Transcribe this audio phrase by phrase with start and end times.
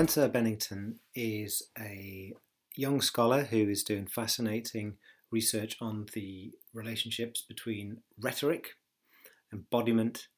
[0.00, 2.32] Spencer Bennington is a
[2.74, 4.96] young scholar who is doing fascinating
[5.30, 8.76] research on the relationships between rhetoric,
[9.52, 10.28] embodiment,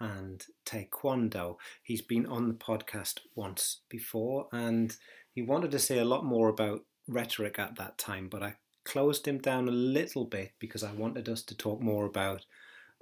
[0.00, 1.56] and taekwondo.
[1.82, 4.96] He's been on the podcast once before and
[5.34, 8.54] he wanted to say a lot more about rhetoric at that time, but I
[8.86, 12.46] closed him down a little bit because I wanted us to talk more about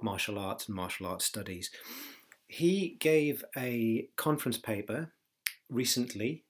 [0.01, 1.71] martial arts and martial arts studies.
[2.45, 5.13] He gave a conference paper
[5.69, 6.43] recently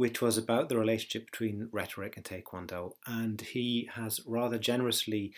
[0.00, 5.30] which was about the relationship between rhetoric and taekwondo, and he has rather generously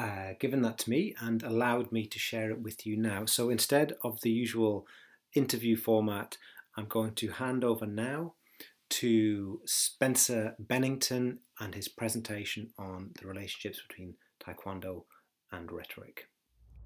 [0.00, 3.24] uh, given that to me and allowed me to share it with you now.
[3.24, 4.84] So instead of the usual
[5.36, 6.38] interview format,
[6.76, 8.34] I'm going to hand over now
[8.88, 15.04] to Spencer Bennington and his presentation on the relationships between Taekwondo
[15.52, 16.26] and rhetoric.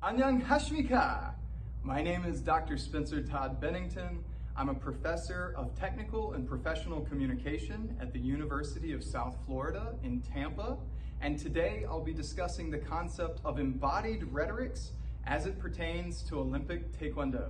[0.02, 1.34] Anyang!
[1.82, 2.76] My name is Dr.
[2.76, 4.22] Spencer Todd Bennington.
[4.56, 10.20] I'm a professor of technical and professional communication at the University of South Florida in
[10.20, 10.76] Tampa.
[11.20, 14.92] And today I'll be discussing the concept of embodied rhetorics
[15.26, 17.48] as it pertains to Olympic Taekwondo.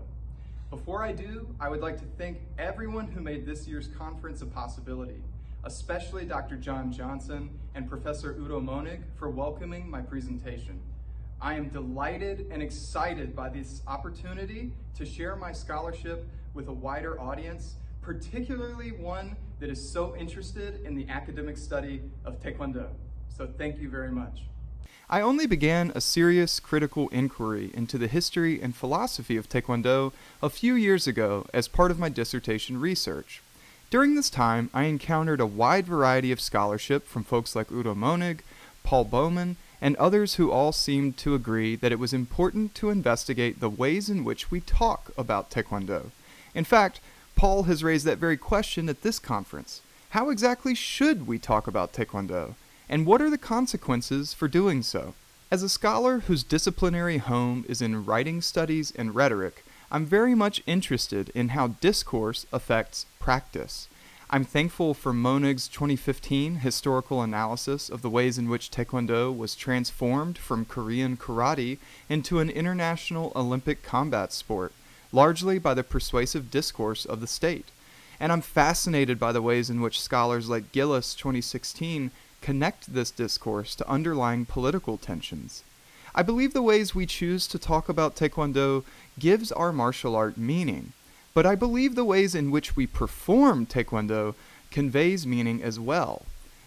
[0.71, 4.47] Before I do, I would like to thank everyone who made this year's conference a
[4.47, 5.23] possibility,
[5.65, 6.57] especially Dr.
[6.57, 10.81] John Johnson and Professor Udo Moenig for welcoming my presentation.
[11.39, 17.21] I am delighted and excited by this opportunity to share my scholarship with a wider
[17.21, 22.89] audience, particularly one that is so interested in the academic study of Taekwondo.
[23.37, 24.43] So thank you very much.
[25.11, 30.49] I only began a serious critical inquiry into the history and philosophy of Taekwondo a
[30.49, 33.43] few years ago as part of my dissertation research.
[33.91, 38.43] During this time, I encountered a wide variety of scholarship from folks like Udo Moenig,
[38.83, 43.61] Paul Bowman, and others who all seemed to agree that it was important to investigate
[43.61, 46.11] the ways in which we talk about Taekwondo.
[46.55, 47.01] In fact,
[47.37, 49.83] Paul has raised that very question at this conference.
[50.11, 52.55] How exactly should we talk about Taekwondo?
[52.89, 55.15] And what are the consequences for doing so?
[55.51, 60.63] As a scholar whose disciplinary home is in writing studies and rhetoric, I'm very much
[60.67, 63.89] interested in how discourse affects practice.
[64.31, 70.39] I'm thankful for Moenig's 2015 historical analysis of the ways in which Taekwondo was transformed
[70.39, 71.79] from Korean karate
[72.09, 74.73] into an international Olympic combat sport,
[75.15, 77.67] largely by the persuasive discourse of the state.
[78.19, 82.11] And I'm fascinated by the ways in which scholars like Gillis 2016
[82.41, 85.63] connect this discourse to underlying political tensions.
[86.17, 88.83] I believe the ways we choose to talk about Taekwondo
[89.17, 90.93] gives our martial art meaning,
[91.33, 94.35] but I believe the ways in which we perform Taekwondo
[94.73, 96.23] conveys meaning as well.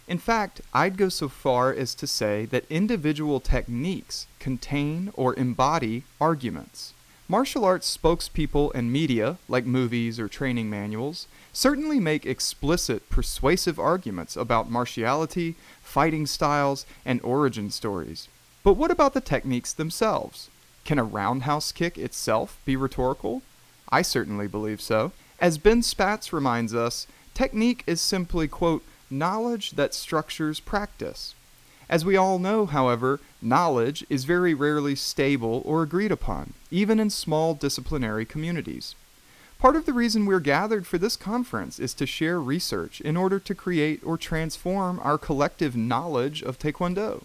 [0.06, 6.04] In fact, I'd go so far as to say that individual techniques contain or embody
[6.18, 6.94] arguments.
[7.30, 14.34] Martial arts spokespeople and media, like movies or training manuals, certainly make explicit, persuasive arguments
[14.34, 18.28] about martiality, fighting styles, and origin stories.
[18.64, 20.48] But what about the techniques themselves?
[20.86, 23.42] Can a roundhouse kick itself be rhetorical?
[23.90, 25.12] I certainly believe so.
[25.38, 31.34] As Ben Spatz reminds us, technique is simply, quote, knowledge that structures practice.
[31.88, 37.08] As we all know, however, knowledge is very rarely stable or agreed upon, even in
[37.08, 38.94] small disciplinary communities.
[39.58, 43.38] Part of the reason we're gathered for this conference is to share research in order
[43.40, 47.24] to create or transform our collective knowledge of Taekwondo.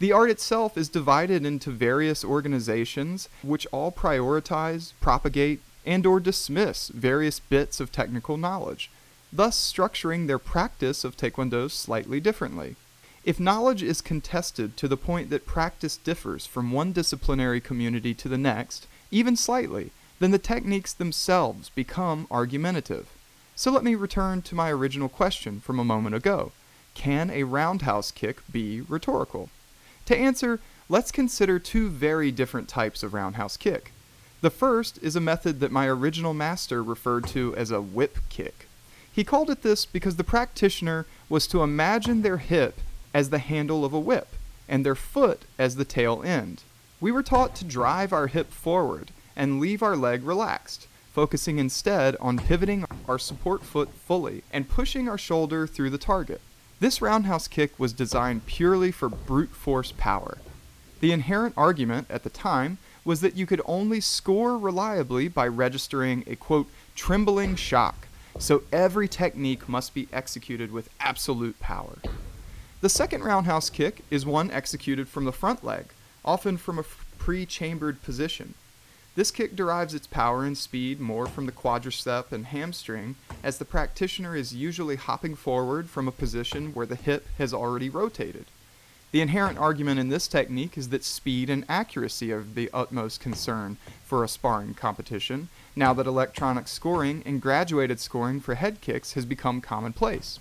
[0.00, 6.88] The art itself is divided into various organizations which all prioritize, propagate, and or dismiss
[6.88, 8.90] various bits of technical knowledge,
[9.32, 12.76] thus structuring their practice of Taekwondo slightly differently.
[13.24, 18.28] If knowledge is contested to the point that practice differs from one disciplinary community to
[18.28, 23.08] the next, even slightly, then the techniques themselves become argumentative.
[23.56, 26.52] So let me return to my original question from a moment ago.
[26.92, 29.48] Can a roundhouse kick be rhetorical?
[30.04, 30.60] To answer,
[30.90, 33.92] let's consider two very different types of roundhouse kick.
[34.42, 38.68] The first is a method that my original master referred to as a whip kick.
[39.10, 42.80] He called it this because the practitioner was to imagine their hip
[43.14, 44.28] as the handle of a whip,
[44.68, 46.62] and their foot as the tail end.
[47.00, 52.16] We were taught to drive our hip forward and leave our leg relaxed, focusing instead
[52.20, 56.40] on pivoting our support foot fully and pushing our shoulder through the target.
[56.80, 60.38] This roundhouse kick was designed purely for brute force power.
[61.00, 66.24] The inherent argument at the time was that you could only score reliably by registering
[66.26, 68.08] a quote, trembling shock,
[68.38, 71.98] so every technique must be executed with absolute power.
[72.84, 75.86] The second roundhouse kick is one executed from the front leg,
[76.22, 76.84] often from a
[77.16, 78.52] pre chambered position.
[79.14, 83.64] This kick derives its power and speed more from the quadricep and hamstring, as the
[83.64, 88.44] practitioner is usually hopping forward from a position where the hip has already rotated.
[89.12, 93.78] The inherent argument in this technique is that speed and accuracy are the utmost concern
[94.04, 99.24] for a sparring competition, now that electronic scoring and graduated scoring for head kicks has
[99.24, 100.38] become commonplace.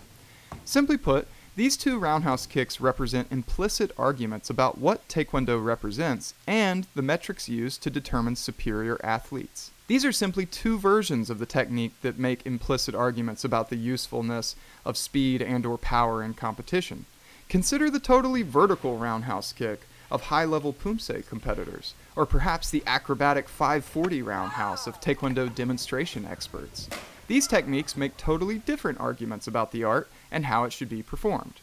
[0.66, 7.04] Simply put, these two roundhouse kicks represent implicit arguments about what Taekwondo represents and the
[7.04, 9.70] metrics used to determine superior athletes.
[9.86, 14.56] These are simply two versions of the technique that make implicit arguments about the usefulness
[14.84, 17.06] of speed and or power in competition.
[17.50, 24.24] Consider the totally vertical roundhouse kick of high-level Poomsae competitors, or perhaps the acrobatic 540
[24.24, 26.90] roundhouse of Taekwondo demonstration experts.
[27.28, 31.62] These techniques make totally different arguments about the art and how it should be performed.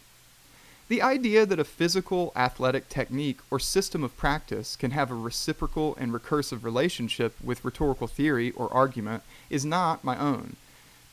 [0.88, 5.94] The idea that a physical athletic technique or system of practice can have a reciprocal
[6.00, 10.56] and recursive relationship with rhetorical theory or argument is not my own.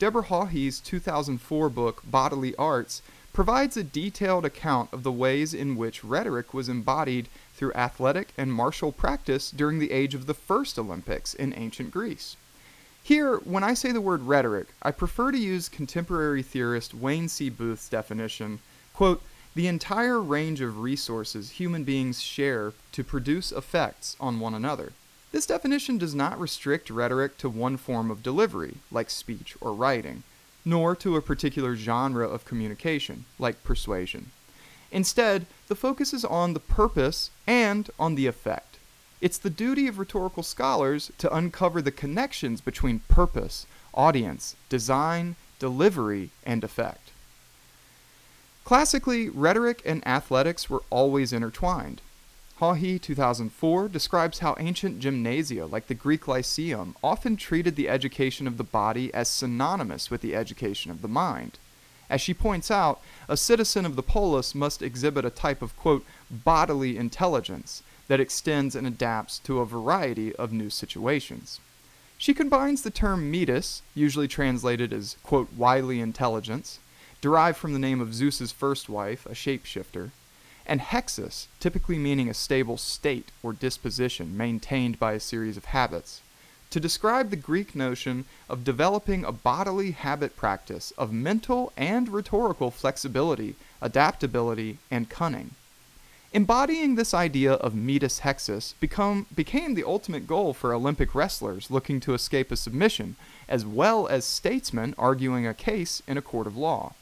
[0.00, 3.02] Deborah Hawhee's 2004 book Bodily Arts
[3.32, 8.52] provides a detailed account of the ways in which rhetoric was embodied through athletic and
[8.52, 12.36] martial practice during the age of the first Olympics in ancient Greece.
[13.08, 17.48] Here, when I say the word rhetoric, I prefer to use contemporary theorist Wayne C.
[17.48, 18.58] Booth's definition,
[18.92, 19.22] quote,
[19.54, 24.92] the entire range of resources human beings share to produce effects on one another.
[25.32, 30.22] This definition does not restrict rhetoric to one form of delivery, like speech or writing,
[30.62, 34.32] nor to a particular genre of communication, like persuasion.
[34.92, 38.67] Instead, the focus is on the purpose and on the effect.
[39.20, 46.30] It's the duty of rhetorical scholars to uncover the connections between purpose, audience, design, delivery,
[46.46, 47.10] and effect.
[48.64, 52.00] Classically, rhetoric and athletics were always intertwined.
[52.60, 58.56] Hawhee 2004 describes how ancient gymnasia, like the Greek Lyceum, often treated the education of
[58.56, 61.58] the body as synonymous with the education of the mind.
[62.10, 66.04] As she points out, a citizen of the polis must exhibit a type of, quote,
[66.30, 71.60] bodily intelligence that extends and adapts to a variety of new situations.
[72.16, 76.80] She combines the term metis, usually translated as, quote, wily intelligence,
[77.20, 80.10] derived from the name of Zeus's first wife, a shapeshifter,
[80.66, 86.20] and hexis, typically meaning a stable state or disposition maintained by a series of habits,
[86.70, 92.70] to describe the Greek notion of developing a bodily habit practice of mental and rhetorical
[92.70, 95.52] flexibility, adaptability, and cunning.
[96.34, 102.00] Embodying this idea of metis hexis become, became the ultimate goal for Olympic wrestlers looking
[102.00, 103.16] to escape a submission,
[103.48, 106.92] as well as statesmen arguing a case in a court of law.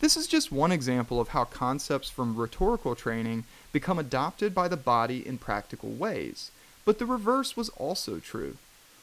[0.00, 4.76] This is just one example of how concepts from rhetorical training become adopted by the
[4.76, 6.50] body in practical ways,
[6.84, 8.58] but the reverse was also true.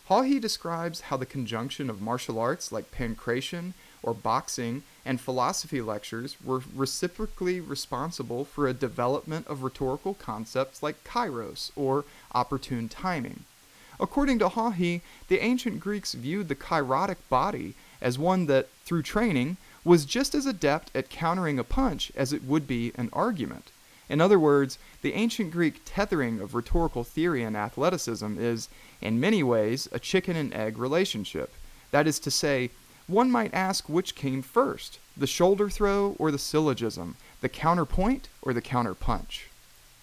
[0.07, 3.73] Hawhee describes how the conjunction of martial arts like pankration
[4.03, 11.03] or boxing and philosophy lectures were reciprocally responsible for a development of rhetorical concepts like
[11.03, 13.45] kairos or opportune timing.
[13.99, 19.57] According to Hawhee, the ancient Greeks viewed the kairotic body as one that, through training,
[19.83, 23.71] was just as adept at countering a punch as it would be an argument.
[24.09, 28.69] In other words, the ancient Greek tethering of rhetorical theory and athleticism is,
[29.01, 31.53] in many ways, a chicken and egg relationship.
[31.91, 32.71] That is to say,
[33.11, 38.53] one might ask which came first the shoulder throw or the syllogism, the counterpoint or
[38.53, 39.41] the counterpunch.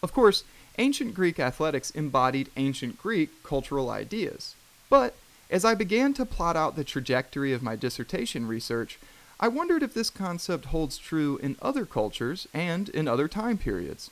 [0.02, 0.44] Of course,
[0.78, 4.54] ancient Greek athletics embodied ancient Greek cultural ideas.
[4.90, 5.14] But
[5.50, 8.98] as I began to plot out the trajectory of my dissertation research,
[9.40, 14.10] I wondered if this concept holds true in other cultures and in other time periods.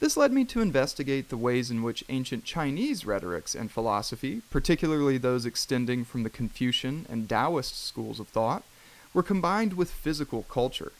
[0.00, 5.18] This led me to investigate the ways in which ancient Chinese rhetorics and philosophy, particularly
[5.18, 8.62] those extending from the Confucian and Taoist schools of thought,
[9.12, 10.92] were combined with physical culture.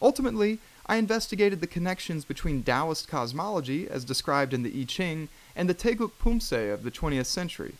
[0.00, 5.68] Ultimately, I investigated the connections between Taoist cosmology, as described in the I Ching, and
[5.68, 7.74] the Taeguk Poomsae of the 20th century.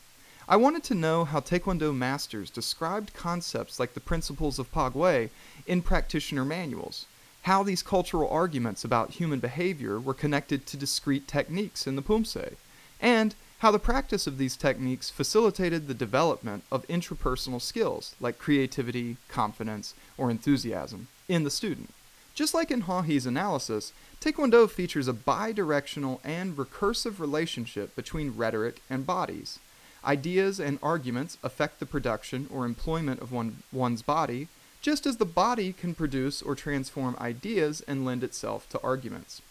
[0.47, 5.31] I wanted to know how Taekwondo masters described concepts like the principles of Palgwae
[5.67, 7.07] in practitioner manuals
[7.47, 12.57] how these cultural arguments about human behavior were connected to discrete techniques in the Poomsae,
[13.01, 19.17] and how the practice of these techniques facilitated the development of intrapersonal skills like creativity,
[19.29, 21.91] confidence, or enthusiasm in the student.
[22.35, 29.07] Just like in Hawhee's analysis, Taekwondo features a bidirectional and recursive relationship between rhetoric and
[29.07, 29.61] bodies.
[30.05, 34.49] Ideas and arguments affect the production or employment of one, one's body,
[34.81, 39.43] just as the body can produce or transform ideas and lend itself to arguments.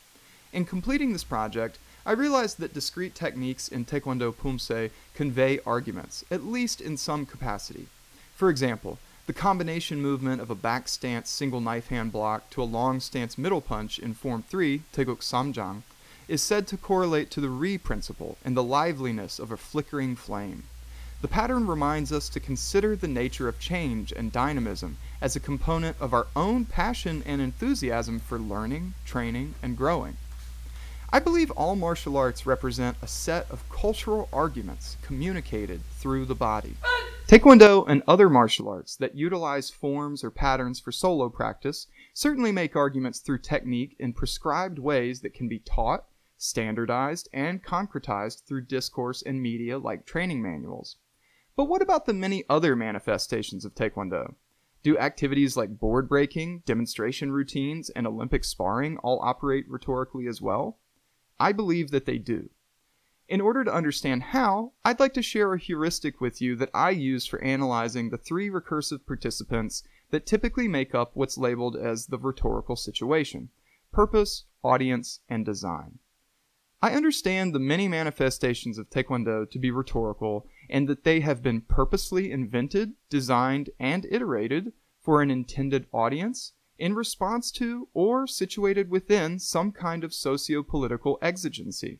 [0.53, 6.45] In completing this project, I realized that discrete techniques in Taekwondo Poomsae convey arguments, at
[6.45, 7.87] least in some capacity.
[8.35, 12.63] For example, the combination movement of a back stance single knife hand block to a
[12.63, 15.81] long stance middle punch in Form 3, Taeguk Samjang,
[16.27, 20.63] is said to correlate to the Ri principle and the liveliness of a flickering flame.
[21.21, 25.97] The pattern reminds us to consider the nature of change and dynamism as a component
[25.99, 30.17] of our own passion and enthusiasm for learning, training, and growing.
[31.09, 36.75] I believe all martial arts represent a set of cultural arguments communicated through the body.
[37.27, 42.75] Taekwondo and other martial arts that utilize forms or patterns for solo practice certainly make
[42.75, 46.05] arguments through technique in prescribed ways that can be taught,
[46.37, 50.97] standardized, and concretized through discourse and media like training manuals.
[51.55, 54.35] But what about the many other manifestations of Taekwondo?
[54.83, 60.77] Do activities like board breaking, demonstration routines, and Olympic sparring all operate rhetorically as well?
[61.39, 62.49] I believe that they do.
[63.27, 66.91] In order to understand how, I'd like to share a heuristic with you that I
[66.91, 69.81] use for analyzing the three recursive participants
[70.11, 73.49] that typically make up what's labeled as the rhetorical situation
[73.91, 75.99] purpose, audience, and design.
[76.81, 81.61] I understand the many manifestations of Taekwondo to be rhetorical and that they have been
[81.61, 89.39] purposely invented, designed, and iterated for an intended audience in response to or situated within
[89.39, 91.99] some kind of socio political exigency.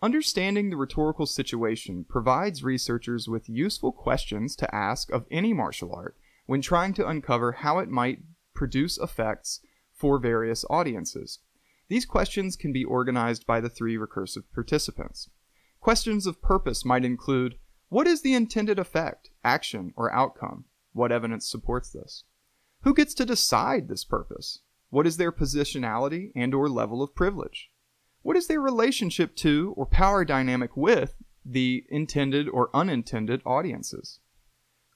[0.00, 6.16] Understanding the rhetorical situation provides researchers with useful questions to ask of any martial art
[6.46, 8.18] when trying to uncover how it might
[8.52, 9.60] produce effects
[9.92, 11.38] for various audiences.
[11.88, 15.30] These questions can be organized by the three recursive participants.
[15.82, 17.56] Questions of purpose might include
[17.88, 20.66] what is the intended effect, action, or outcome?
[20.92, 22.22] What evidence supports this?
[22.82, 24.60] Who gets to decide this purpose?
[24.90, 27.72] What is their positionality and or level of privilege?
[28.22, 34.20] What is their relationship to or power dynamic with the intended or unintended audiences?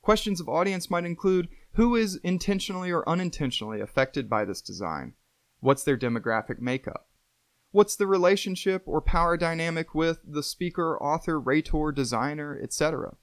[0.03, 5.15] Questions of audience might include who is intentionally or unintentionally affected by this design?
[5.59, 7.06] What's their demographic makeup?
[7.77, 13.17] What's the relationship or power dynamic with the speaker, author, rhetor, designer, etc.?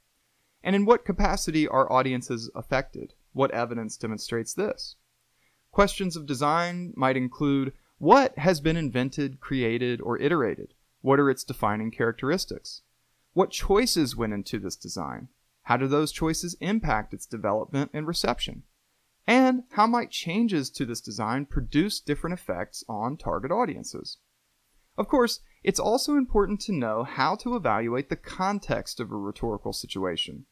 [0.63, 3.15] And in what capacity are audiences affected?
[3.31, 4.95] What evidence demonstrates this?
[5.71, 10.75] Questions of design might include what has been invented, created, or iterated?
[11.01, 12.83] What are its defining characteristics?
[13.33, 15.29] What choices went into this design?
[15.63, 18.61] How do those choices impact its development and reception?
[19.25, 24.19] And how might changes to this design produce different effects on target audiences?
[24.97, 29.73] Of course, it's also important to know how to evaluate the context of a rhetorical
[29.73, 30.45] situation.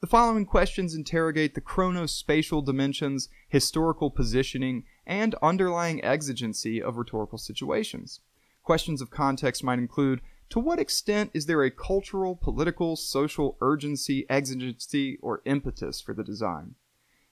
[0.00, 8.20] The following questions interrogate the chronospatial dimensions, historical positioning, and underlying exigency of rhetorical situations.
[8.62, 14.26] Questions of context might include to what extent is there a cultural, political, social urgency,
[14.28, 16.74] exigency, or impetus for the design?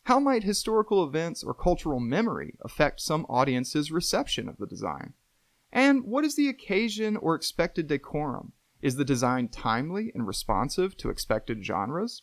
[0.05, 5.13] How might historical events or cultural memory affect some audience's reception of the design?
[5.75, 8.53] And what is the occasion or expected decorum?
[8.81, 12.23] Is the design timely and responsive to expected genres?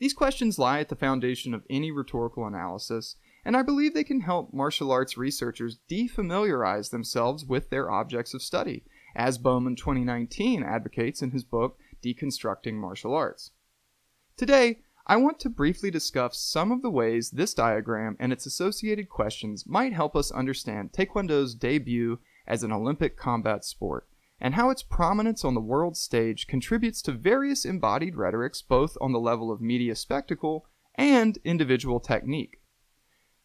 [0.00, 3.14] These questions lie at the foundation of any rhetorical analysis,
[3.44, 8.42] and I believe they can help martial arts researchers defamiliarize themselves with their objects of
[8.42, 13.52] study, as Bowman 2019 advocates in his book Deconstructing Martial Arts.
[14.36, 19.08] Today, I want to briefly discuss some of the ways this diagram and its associated
[19.08, 24.06] questions might help us understand Taekwondo's debut as an Olympic combat sport
[24.40, 29.12] and how its prominence on the world stage contributes to various embodied rhetorics both on
[29.12, 32.60] the level of media spectacle and individual technique.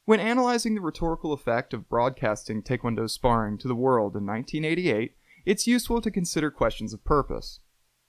[0.06, 5.15] When analyzing the rhetorical effect of broadcasting Taekwondo sparring to the world in 1988,
[5.46, 7.60] it's useful to consider questions of purpose.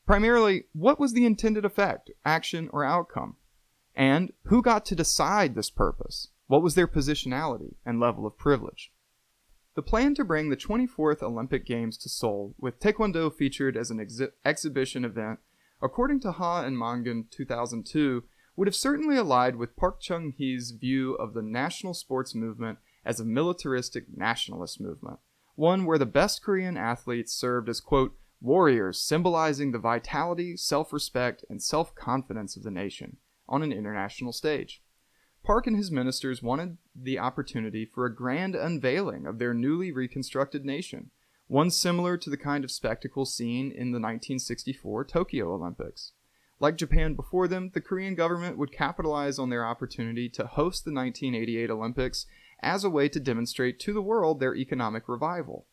[0.06, 3.36] Primarily, what was the intended effect, action, or outcome?
[3.94, 6.28] And who got to decide this purpose?
[6.46, 8.90] What was their positionality and level of privilege?
[9.76, 14.04] The plan to bring the 24th Olympic Games to Seoul, with Taekwondo featured as an
[14.44, 15.38] exhibition event,
[15.80, 18.24] according to Ha and Mangan 2002,
[18.56, 23.20] would have certainly allied with Park Chung hee's view of the national sports movement as
[23.20, 25.20] a militaristic nationalist movement,
[25.54, 31.44] one where the best Korean athletes served as, quote, warriors symbolizing the vitality, self respect,
[31.48, 34.82] and self confidence of the nation on an international stage.
[35.42, 40.64] Park and his ministers wanted the opportunity for a grand unveiling of their newly reconstructed
[40.64, 41.10] nation,
[41.46, 46.12] one similar to the kind of spectacle seen in the 1964 Tokyo Olympics.
[46.60, 50.92] Like Japan before them, the Korean government would capitalize on their opportunity to host the
[50.92, 52.26] 1988 Olympics
[52.62, 55.66] as a way to demonstrate to the world their economic revival.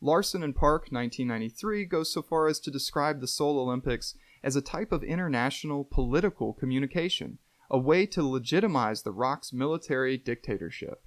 [0.00, 4.60] Larson and Park, 1993, goes so far as to describe the Seoul Olympics as a
[4.60, 7.38] type of international political communication,
[7.72, 11.02] a way to legitimize the ROC's military dictatorship.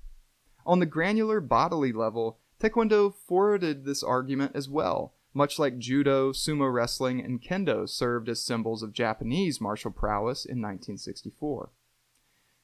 [0.65, 6.73] On the granular bodily level, Taekwondo forwarded this argument as well, much like judo, sumo
[6.73, 11.69] wrestling, and kendo served as symbols of Japanese martial prowess in 1964.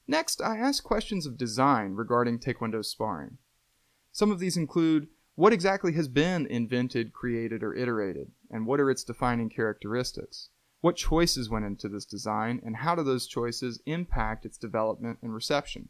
[0.08, 3.38] Next, I asked questions of design regarding Taekwondo sparring.
[4.12, 8.90] Some of these include what exactly has been invented, created, or iterated, and what are
[8.90, 10.50] its defining characteristics?
[10.82, 15.32] What choices went into this design, and how do those choices impact its development and
[15.32, 15.90] reception?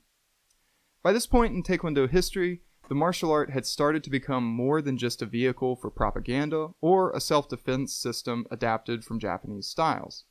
[1.01, 4.97] By this point in Taekwondo history, the martial art had started to become more than
[4.97, 10.25] just a vehicle for propaganda or a self defense system adapted from Japanese styles.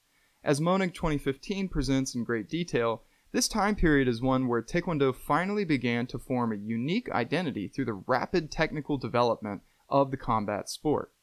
[0.45, 3.03] As Moenig 2015 presents in great detail,
[3.33, 7.87] this time period is one where Taekwondo finally began to form a unique identity through
[7.87, 11.15] the rapid technical development of the combat sport.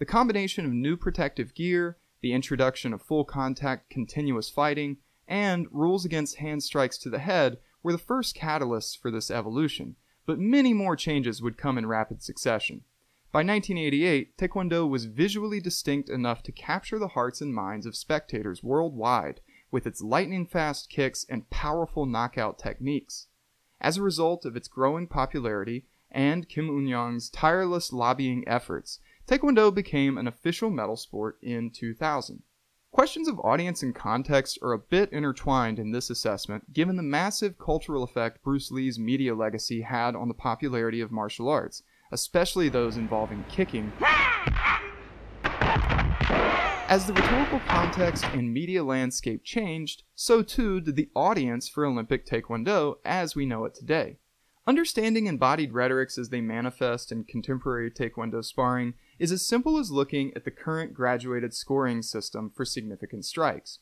[0.00, 6.04] The combination of new protective gear, the introduction of full contact continuous fighting, and rules
[6.04, 9.96] against hand strikes to the head were the first catalysts for this evolution,
[10.26, 12.82] but many more changes would come in rapid succession.
[13.32, 18.62] By 1988, Taekwondo was visually distinct enough to capture the hearts and minds of spectators
[18.62, 23.28] worldwide with its lightning fast kicks and powerful knockout techniques.
[23.80, 28.98] As a result of its growing popularity and Kim Un-yong's tireless lobbying efforts,
[29.30, 32.42] Taekwondo became an official medal sport in 2000.
[32.90, 37.56] Questions of audience and context are a bit intertwined in this assessment, given the massive
[37.56, 42.96] cultural effect Bruce Lee's media legacy had on the popularity of martial arts, especially those
[42.96, 43.92] involving kicking.
[45.44, 52.26] As the rhetorical context and media landscape changed, so too did the audience for Olympic
[52.26, 54.16] Taekwondo as we know it today.
[54.66, 60.32] Understanding embodied rhetorics as they manifest in contemporary Taekwondo sparring is as simple as looking
[60.34, 63.78] at the current graduated scoring system for significant strikes.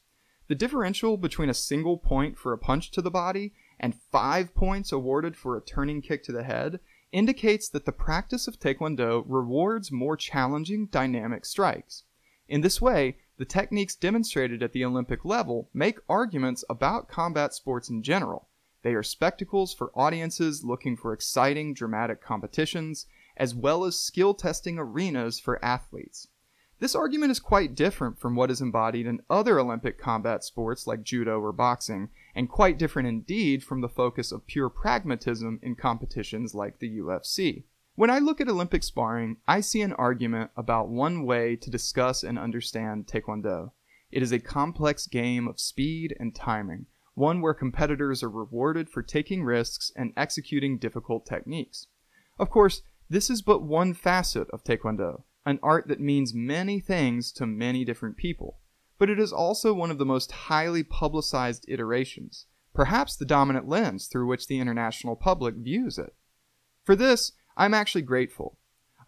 [0.48, 4.90] The differential between a single point for a punch to the body and five points
[4.90, 6.80] awarded for a turning kick to the head
[7.12, 12.02] indicates that the practice of Taekwondo rewards more challenging dynamic strikes.
[12.48, 17.88] In this way, the techniques demonstrated at the Olympic level make arguments about combat sports
[17.88, 18.48] in general.
[18.82, 23.06] They are spectacles for audiences looking for exciting, dramatic competitions,
[23.38, 26.28] as well as skill testing arenas for athletes.
[26.80, 31.02] This argument is quite different from what is embodied in other Olympic combat sports like
[31.02, 36.54] judo or boxing, and quite different indeed from the focus of pure pragmatism in competitions
[36.54, 37.64] like the UFC.
[37.96, 42.22] When I look at Olympic sparring, I see an argument about one way to discuss
[42.22, 43.72] and understand Taekwondo.
[44.12, 49.02] It is a complex game of speed and timing, one where competitors are rewarded for
[49.02, 51.88] taking risks and executing difficult techniques.
[52.38, 57.32] Of course, this is but one facet of Taekwondo, an art that means many things
[57.32, 58.58] to many different people,
[58.98, 64.08] but it is also one of the most highly publicized iterations, perhaps the dominant lens
[64.08, 66.14] through which the international public views it.
[66.84, 68.58] For this, I'm actually grateful.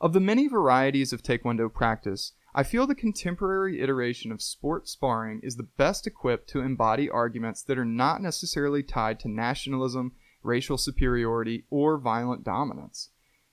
[0.01, 5.41] Of the many varieties of Taekwondo practice, I feel the contemporary iteration of sport sparring
[5.43, 10.79] is the best equipped to embody arguments that are not necessarily tied to nationalism, racial
[10.79, 13.11] superiority, or violent dominance.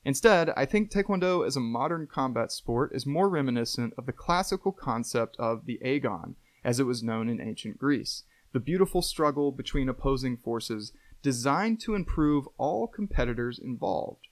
[0.08, 4.72] Instead, I think Taekwondo as a modern combat sport is more reminiscent of the classical
[4.72, 9.90] concept of the agon, as it was known in ancient Greece, the beautiful struggle between
[9.90, 14.28] opposing forces designed to improve all competitors involved.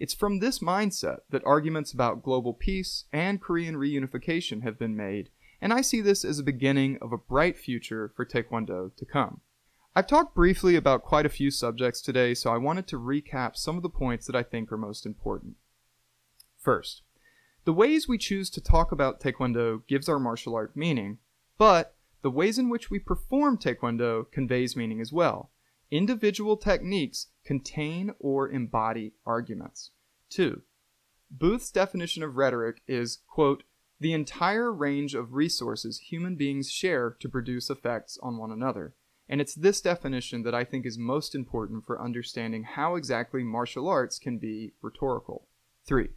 [0.00, 5.28] It's from this mindset that arguments about global peace and Korean reunification have been made,
[5.60, 9.40] and I see this as a beginning of a bright future for Taekwondo to come.
[9.94, 13.76] I've talked briefly about quite a few subjects today, so I wanted to recap some
[13.76, 15.56] of the points that I think are most important.
[16.58, 17.02] First,
[17.64, 21.18] the ways we choose to talk about Taekwondo gives our martial art meaning,
[21.58, 25.50] but the ways in which we perform Taekwondo conveys meaning as well.
[25.90, 29.90] Individual techniques contain or embody arguments.
[30.30, 30.62] 2.
[31.30, 33.62] Booth's definition of rhetoric is, quote,
[34.00, 38.94] the entire range of resources human beings share to produce effects on one another.
[39.32, 43.88] And it's this definition that I think is most important for understanding how exactly martial
[43.88, 45.48] arts can be rhetorical.
[45.86, 46.10] 3.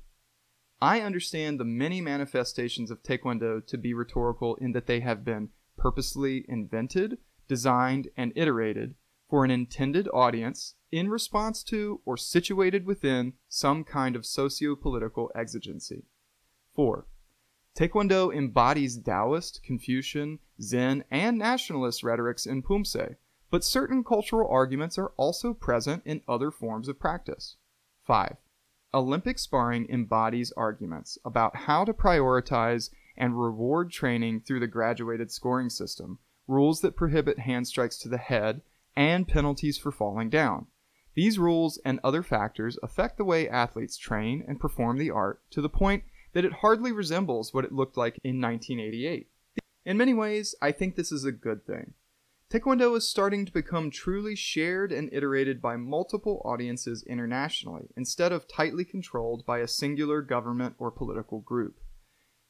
[0.81, 5.51] I understand the many manifestations of Taekwondo to be rhetorical in that they have been
[5.77, 8.95] purposely invented, designed, and iterated
[9.29, 15.31] for an intended audience in response to or situated within some kind of socio political
[15.33, 16.03] exigency.
[16.75, 17.07] 4.
[17.75, 23.17] Taekwondo embodies Taoist, Confucian, Zen, and nationalist rhetorics in Poomsae,
[23.51, 27.57] but certain cultural arguments are also present in other forms of practice.
[28.03, 28.37] 5.
[28.93, 35.69] Olympic sparring embodies arguments about how to prioritize and reward training through the graduated scoring
[35.69, 38.61] system, rules that prohibit hand strikes to the head,
[38.95, 40.67] and penalties for falling down.
[41.13, 45.61] These rules and other factors affect the way athletes train and perform the art to
[45.61, 46.05] the point
[46.35, 49.29] that it hardly resembles what it looked like in 1988.
[49.85, 51.93] In many ways, I think this is a good thing.
[52.51, 58.47] Taekwondo is starting to become truly shared and iterated by multiple audiences internationally, instead of
[58.47, 61.79] tightly controlled by a singular government or political group.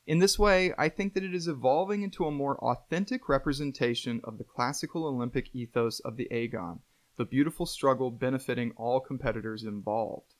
[0.07, 4.37] In this way, I think that it is evolving into a more authentic representation of
[4.37, 6.79] the classical Olympic ethos of the agon,
[7.17, 10.34] the beautiful struggle benefiting all competitors involved.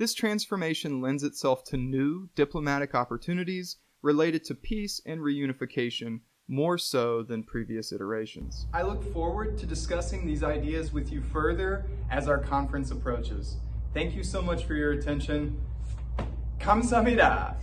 [0.00, 7.22] This transformation lends itself to new diplomatic opportunities related to peace and reunification more so
[7.22, 8.66] than previous iterations.
[8.72, 13.58] I look forward to discussing these ideas with you further as our conference approaches.
[13.92, 15.60] Thank you so much for your attention.
[16.58, 17.56] Kamsahamnida!